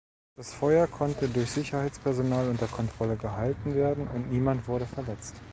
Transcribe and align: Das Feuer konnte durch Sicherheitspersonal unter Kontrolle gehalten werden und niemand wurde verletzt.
Das 0.35 0.51
Feuer 0.51 0.87
konnte 0.87 1.27
durch 1.29 1.51
Sicherheitspersonal 1.51 2.49
unter 2.49 2.65
Kontrolle 2.65 3.17
gehalten 3.17 3.75
werden 3.75 4.07
und 4.07 4.31
niemand 4.31 4.67
wurde 4.67 4.87
verletzt. 4.87 5.35